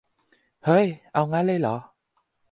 [0.65, 1.75] เฮ้ย เอางั้นเลยเหรอ!